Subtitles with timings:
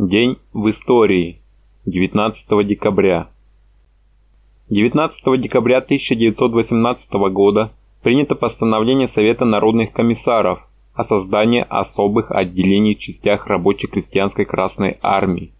[0.00, 1.40] День в истории.
[1.84, 3.26] 19 декабря.
[4.70, 7.72] 19 декабря 1918 года
[8.04, 10.60] принято постановление Совета народных комиссаров
[10.94, 15.50] о создании особых отделений в частях рабоче-крестьянской Красной Армии.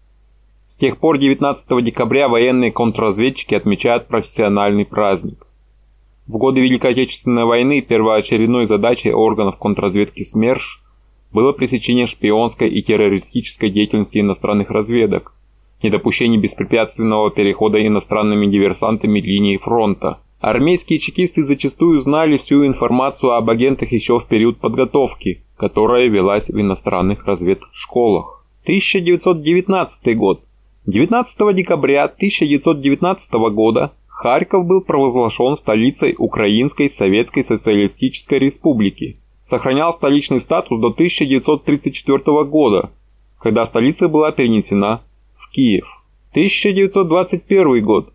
[0.69, 5.45] С тех пор 19 декабря военные контрразведчики отмечают профессиональный праздник.
[6.27, 10.81] В годы Великой Отечественной войны первоочередной задачей органов контрразведки СМЕРШ
[11.31, 15.33] было пресечение шпионской и террористической деятельности иностранных разведок,
[15.83, 20.19] недопущение беспрепятственного перехода иностранными диверсантами линии фронта.
[20.39, 26.59] Армейские чекисты зачастую знали всю информацию об агентах еще в период подготовки, которая велась в
[26.59, 28.45] иностранных разведшколах.
[28.63, 30.43] 1919 год.
[30.85, 39.17] 19 декабря 1919 года Харьков был провозглашен столицей Украинской Советской Социалистической Республики
[39.49, 42.91] сохранял столичный статус до 1934 года,
[43.39, 45.01] когда столица была перенесена
[45.37, 45.87] в Киев.
[46.31, 48.13] 1921 год.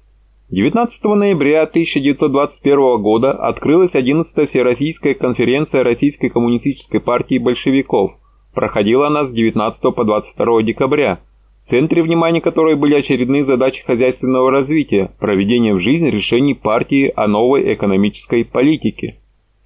[0.50, 8.12] 19 ноября 1921 года открылась 11-я Всероссийская конференция Российской коммунистической партии большевиков.
[8.54, 11.18] Проходила она с 19 по 22 декабря,
[11.60, 17.26] в центре внимания которой были очередные задачи хозяйственного развития, проведение в жизнь решений партии о
[17.26, 19.16] новой экономической политике.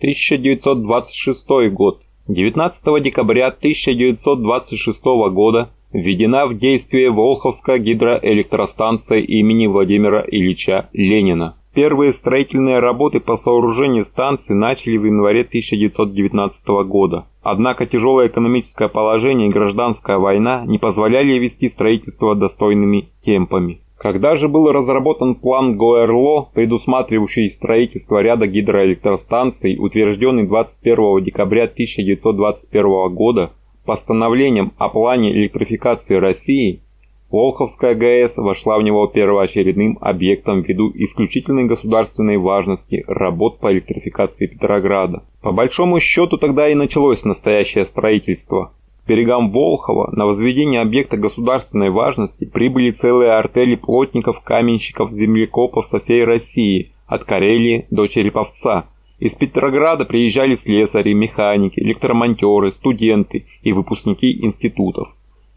[0.01, 2.03] 1926 год.
[2.29, 11.58] 19 декабря 1926 года введена в действие Волховская гидроэлектростанция имени Владимира Ильича Ленина.
[11.79, 17.27] Первые строительные работы по сооружению станции начали в январе 1919 года.
[17.41, 23.79] Однако тяжелое экономическое положение и гражданская война не позволяли вести строительство достойными темпами.
[23.97, 33.53] Когда же был разработан план ГОЭРЛО, предусматривающий строительство ряда гидроэлектростанций, утвержденный 21 декабря 1921 года
[33.87, 36.83] постановлением о плане электрификации России,
[37.31, 45.25] Волховская ГАЭС вошла в него первоочередным объектом ввиду исключительной государственной важности работ по электрификации Петрограда.
[45.43, 48.73] По большому счету тогда и началось настоящее строительство–
[49.09, 56.25] берегам Волхова на возведение объекта государственной важности прибыли целые артели плотников, каменщиков, землекопов со всей
[56.25, 58.87] России, от Карелии до Череповца.
[59.19, 65.09] Из Петрограда приезжали слесари, механики, электромонтеры, студенты и выпускники институтов.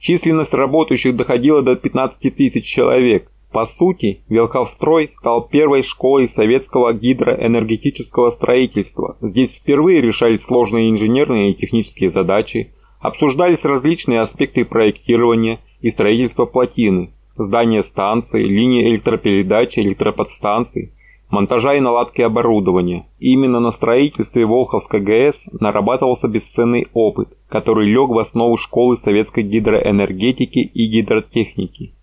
[0.01, 3.31] Численность работающих доходила до 15 тысяч человек.
[3.53, 9.17] По сути, Велховстрой стал первой школой советского гидроэнергетического строительства.
[9.21, 17.09] Здесь впервые решались сложные инженерные и технические задачи, Обсуждались различные аспекты проектирования и строительства плотины,
[17.35, 20.93] здания станции, линии электропередачи, электроподстанций,
[21.31, 23.07] монтажа и наладки оборудования.
[23.19, 30.59] Именно на строительстве Волховской ГЭС нарабатывался бесценный опыт, который лег в основу школы советской гидроэнергетики
[30.59, 31.93] и гидротехники.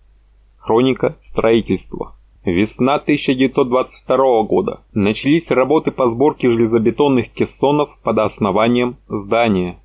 [0.57, 2.13] Хроника строительства.
[2.45, 4.81] Весна 1922 года.
[4.93, 9.78] Начались работы по сборке железобетонных кессонов под основанием здания.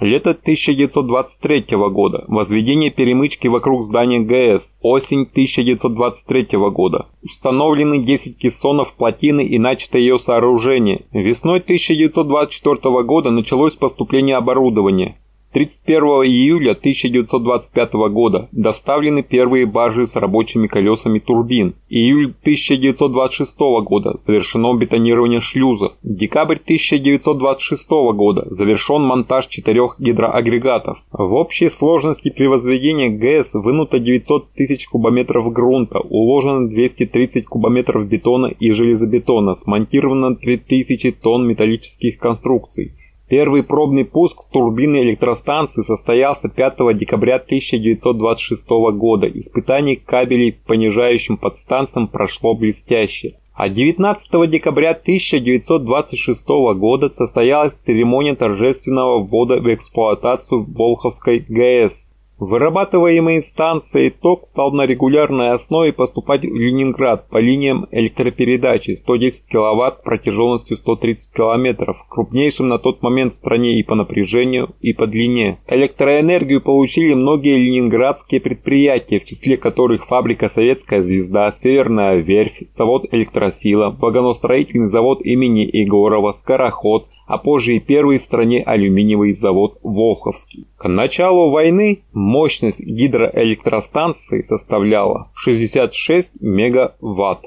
[0.00, 2.24] Лето 1923 года.
[2.28, 4.78] Возведение перемычки вокруг здания ГЭС.
[4.80, 7.06] Осень 1923 года.
[7.24, 11.06] Установлены 10 кессонов плотины и начато ее сооружение.
[11.12, 15.16] Весной 1924 года началось поступление оборудования.
[15.52, 21.74] 31 июля 1925 года доставлены первые баржи с рабочими колесами турбин.
[21.88, 25.92] Июль 1926 года завершено бетонирование шлюза.
[26.02, 30.98] Декабрь 1926 года завершен монтаж четырех гидроагрегатов.
[31.12, 38.46] В общей сложности при возведении ГЭС вынуто 900 тысяч кубометров грунта, уложено 230 кубометров бетона
[38.46, 42.92] и железобетона, смонтировано 3000 тонн металлических конструкций.
[43.28, 49.28] Первый пробный пуск турбины электростанции состоялся 5 декабря 1926 года.
[49.28, 53.34] Испытание кабелей понижающим подстанциям прошло блестяще.
[53.52, 62.07] А 19 декабря 1926 года состоялась церемония торжественного ввода в эксплуатацию Волховской ГЭС.
[62.38, 70.04] Вырабатываемый станцией ток стал на регулярной основе поступать в Ленинград по линиям электропередачи 110 кВт
[70.04, 75.58] протяженностью 130 км, крупнейшим на тот момент в стране и по напряжению, и по длине.
[75.66, 83.90] Электроэнергию получили многие ленинградские предприятия, в числе которых фабрика «Советская звезда», «Северная верфь», завод «Электросила»,
[83.90, 90.66] вагоностроительный завод имени Егорова, «Скороход», а позже и первый в стране алюминиевый завод «Волховский».
[90.78, 97.44] К началу войны мощность гидроэлектростанции составляла 66 мегаватт.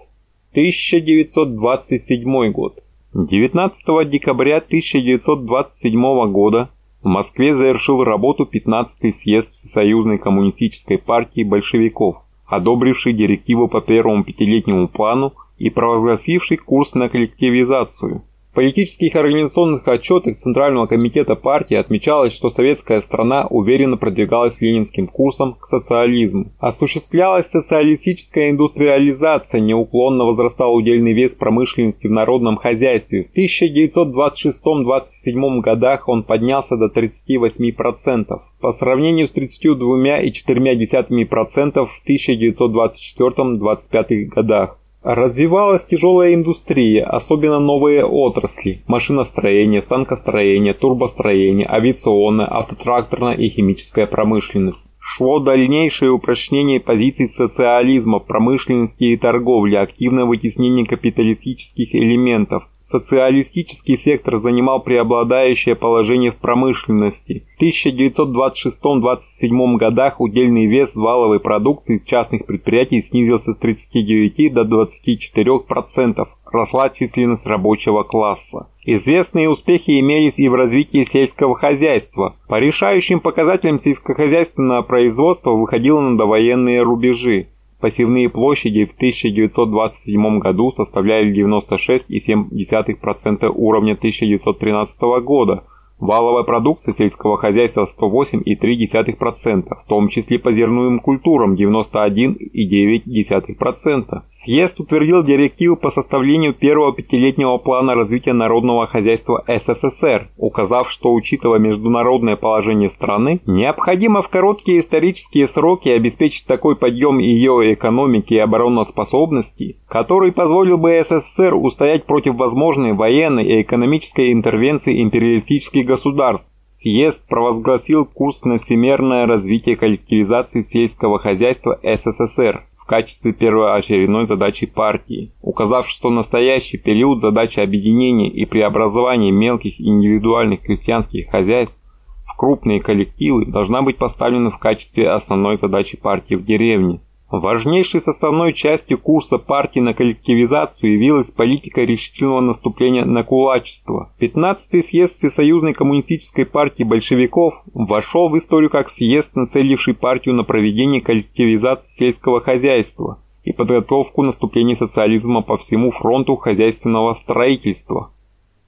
[0.52, 2.84] 1927 год.
[3.16, 6.70] 19 декабря 1927 года
[7.02, 14.88] в Москве завершил работу 15-й съезд Всесоюзной коммунистической партии большевиков, одобривший директиву по первому пятилетнему
[14.88, 22.36] плану и провозгласивший курс на коллективизацию– в политических и организационных отчетах Центрального комитета партии отмечалось,
[22.36, 26.52] что советская страна уверенно продвигалась ленинским курсом к социализму.
[26.60, 33.30] Осуществлялась социалистическая индустриализация, неуклонно возрастал удельный вес промышленности в народном хозяйстве.
[33.34, 38.26] В 1926-27 годах он поднялся до 38%,
[38.60, 44.81] по сравнению с 32,4% в 1924-25 годах.
[45.04, 54.86] Развивалась тяжелая индустрия, особенно новые отрасли– машиностроение, станкостроение, турбостроение, авиационная, автотракторная и химическая промышленность.
[55.00, 64.40] Шло дальнейшее упрочнение позиций социализма в промышленности и торговле, активное вытеснение капиталистических элементов, Социалистический сектор
[64.40, 67.46] занимал преобладающее положение в промышленности.
[67.58, 76.28] В 1926-27 годах удельный вес валовой продукции частных предприятий снизился с 39 до 24%.
[76.52, 78.68] Росла численность рабочего класса.
[78.84, 82.36] Известные успехи имелись и в развитии сельского хозяйства.
[82.50, 87.48] По решающим показателям сельскохозяйственного производства выходило на довоенные рубежи.
[87.82, 95.64] Пассивные площади в 1927 году составляли 96,7% уровня 1913 года,
[96.02, 104.22] Валовая продукция сельского хозяйства 108,3%, в том числе по зерновым культурам 91,9%.
[104.44, 111.60] Съезд утвердил директивы по составлению первого пятилетнего плана развития народного хозяйства СССР, указав, что учитывая
[111.60, 119.78] международное положение страны, необходимо в короткие исторические сроки обеспечить такой подъем ее экономики и обороноспособности,
[119.88, 126.50] который позволил бы СССР устоять против возможной военной и экономической интервенции империалистических государств.
[126.80, 135.32] Съезд провозгласил курс на всемирное развитие коллективизации сельского хозяйства СССР в качестве первоочередной задачи партии,
[135.42, 141.78] указав, что настоящий период задача объединения и преобразования мелких индивидуальных крестьянских хозяйств
[142.26, 147.02] в крупные коллективы должна быть поставлена в качестве основной задачи партии в деревне.
[147.32, 154.12] Важнейшей составной частью курса партии на коллективизацию явилась политика решительного наступления на кулачество.
[154.20, 161.00] 15-й съезд Всесоюзной коммунистической партии большевиков вошел в историю как съезд, нацеливший партию на проведение
[161.00, 168.12] коллективизации сельского хозяйства и подготовку наступления социализма по всему фронту хозяйственного строительства.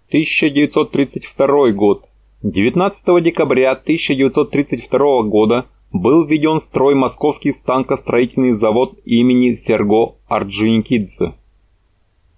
[0.07, 2.05] 1932 год.
[2.43, 11.35] 19 декабря 1932 года был введен в строй московский станкостроительный завод имени Серго Орджоникидзе.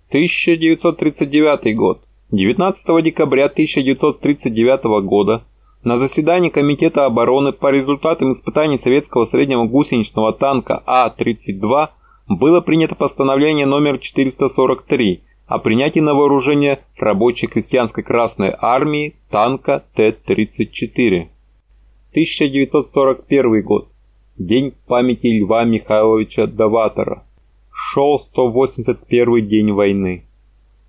[0.09, 2.01] 1939 год.
[2.31, 5.45] 19 декабря 1939 года
[5.83, 11.89] на заседании Комитета обороны по результатам испытаний советского среднего гусеничного танка А-32
[12.27, 21.34] было принято постановление номер 443 о принятии на вооружение рабочей крестьянской Красной Армии танка Т-34.
[22.15, 23.89] 1941 год.
[24.37, 27.25] День памяти Льва Михайловича Даватора.
[27.73, 30.23] Шел 181 день войны.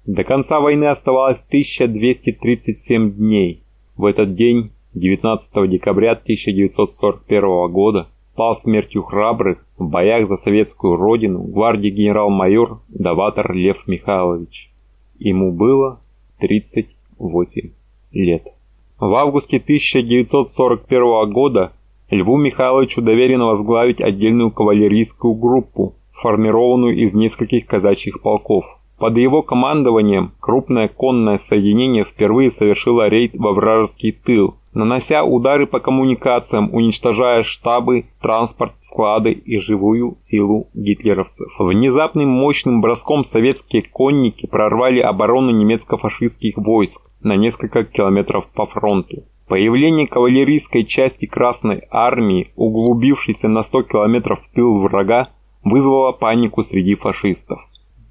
[0.06, 3.64] До конца войны оставалось 1237 дней.
[3.96, 8.06] В этот день, 19 декабря 1941 года,
[8.36, 14.70] пал смертью храбрых в боях за советскую родину гвардии генерал-майор Даватор Лев Михайлович.
[15.18, 15.98] Ему было
[16.38, 17.70] 38
[18.12, 18.55] лет.
[18.98, 21.72] В августе 1941 года
[22.10, 28.64] Льву Михайловичу доверено возглавить отдельную кавалерийскую группу, сформированную из нескольких казачьих полков.
[28.98, 35.80] Под его командованием крупное конное соединение впервые совершило рейд во вражеский тыл, нанося удары по
[35.80, 41.52] коммуникациям, уничтожая штабы, транспорт, склады и живую силу гитлеровцев.
[41.58, 49.24] Внезапным мощным броском советские конники прорвали оборону немецко-фашистских войск на несколько километров по фронту.
[49.46, 55.28] Появление кавалерийской части Красной Армии, углубившейся на 100 километров в тыл врага,
[55.62, 57.60] вызвало панику среди фашистов.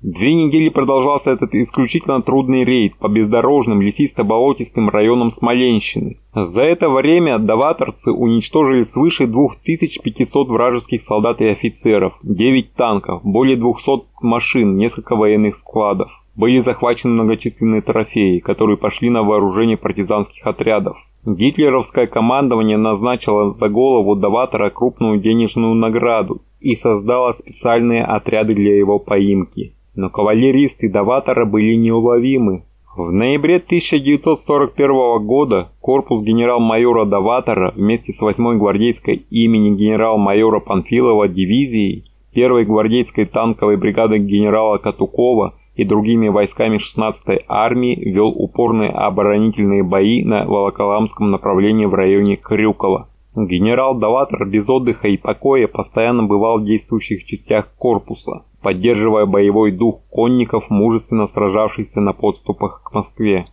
[0.01, 6.17] Две недели продолжался этот исключительно трудный рейд по бездорожным лесисто-болотистым районам Смоленщины.
[6.33, 14.05] За это время даваторцы уничтожили свыше 2500 вражеских солдат и офицеров, 9 танков, более 200
[14.21, 16.11] машин, несколько военных складов.
[16.35, 20.97] Были захвачены многочисленные трофеи, которые пошли на вооружение партизанских отрядов.
[21.25, 28.99] Гитлеровское командование назначило за голову Даватора крупную денежную награду и создало специальные отряды для его
[28.99, 29.74] поимки.
[29.95, 32.63] Но кавалеристы Даватора были неуловимы.
[32.97, 42.05] В ноябре 1941 года корпус генерал-майора Даватора вместе с 8-й гвардейской имени генерал-майора Панфилова дивизией,
[42.33, 50.23] 1-й гвардейской танковой бригадой генерала Катукова и другими войсками 16-й армии вел упорные оборонительные бои
[50.23, 53.09] на Волоколамском направлении в районе Крюкова.
[53.35, 60.01] Генерал Даватор без отдыха и покоя постоянно бывал в действующих частях корпуса, поддерживая боевой дух
[60.09, 63.45] конников, мужественно сражавшихся на подступах к Москве.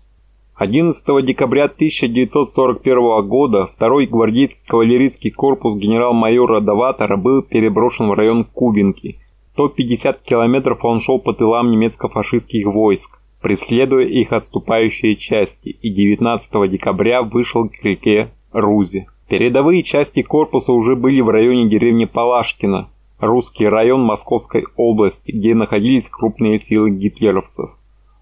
[0.54, 9.18] 11 декабря 1941 года второй гвардейский кавалерийский корпус генерал-майора Даватора был переброшен в район Кубинки.
[9.52, 17.20] 150 километров он шел по тылам немецко-фашистских войск, преследуя их отступающие части, и 19 декабря
[17.20, 19.08] вышел к реке Рузе.
[19.28, 22.88] Передовые части корпуса уже были в районе деревни Палашкина,
[23.22, 27.70] русский район Московской области, где находились крупные силы гитлеровцев.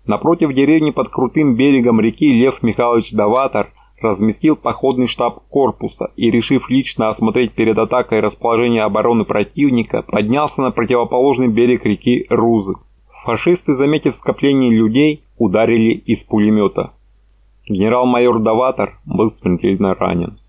[0.07, 6.69] Напротив деревни под крутым берегом реки Лев Михайлович Даватор разместил походный штаб корпуса и, решив
[6.69, 12.75] лично осмотреть перед атакой расположение обороны противника, поднялся на противоположный берег реки Рузы.
[13.25, 16.93] Фашисты, заметив скопление людей, ударили из пулемета.
[17.67, 20.40] Генерал-майор Даватор был смертельно ранен.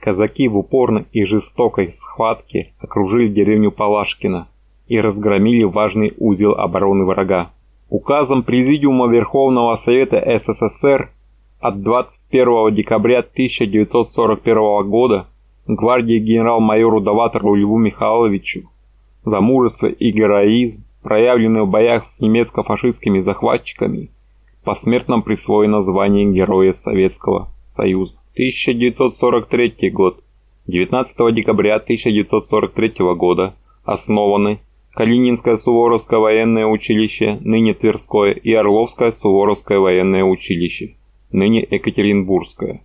[0.00, 4.48] Казаки в упорной и жестокой схватке окружили деревню Палашкина
[4.88, 7.50] и разгромили важный узел обороны врага.
[7.90, 11.10] Указом Президиума Верховного Совета СССР
[11.60, 15.26] от 21 декабря 1941 года
[15.66, 18.70] гвардии генерал-майору Даватору Льву Михайловичу
[19.24, 24.10] за мужество и героизм, проявленные в боях с немецко-фашистскими захватчиками,
[24.64, 28.19] посмертно присвоено звание Героя Советского Союза.
[28.34, 30.22] 1943 год.
[30.68, 34.60] 19 декабря 1943 года основаны
[34.92, 40.94] Калининское Суворовское военное училище, ныне Тверское, и Орловское Суворовское военное училище,
[41.32, 42.82] ныне Екатеринбургское.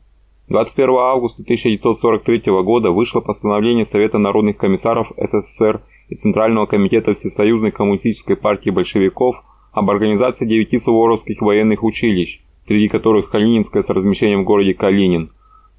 [0.50, 8.36] 21 августа 1943 года вышло постановление Совета народных комиссаров СССР и Центрального комитета Всесоюзной коммунистической
[8.36, 9.36] партии большевиков
[9.74, 15.32] об организации девяти суворовских военных училищ, среди которых Калининское с размещением в городе Калинин,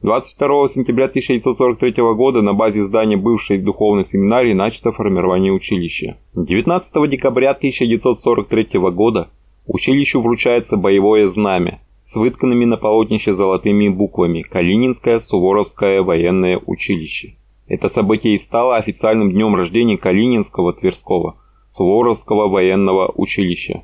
[0.02, 6.18] 22 сентября 1943 года на базе здания бывшей духовной семинарии начато формирование училища.
[6.34, 9.30] 19 декабря 1943 года
[9.66, 17.34] училищу вручается боевое знамя с вытканными на полотнище золотыми буквами «Калининское Суворовское военное училище».
[17.66, 21.36] Это событие и стало официальным днем рождения Калининского Тверского
[21.76, 23.82] Суворовского военного училища.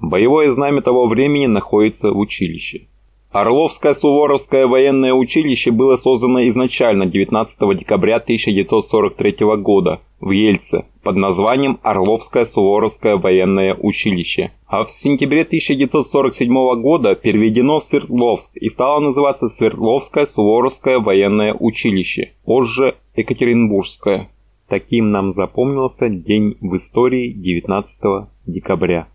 [0.00, 2.86] Боевое знамя того времени находится в училище.
[3.32, 11.78] Орловское Суворовское военное училище было создано изначально 19 декабря 1943 года в Ельце под названием
[11.82, 19.48] Орловское Суворовское военное училище, а в сентябре 1947 года переведено в Свердловск и стало называться
[19.48, 24.28] Свердловское Суворовское военное училище, позже Екатеринбургское.
[24.68, 29.06] Таким нам запомнился день в истории 19 декабря.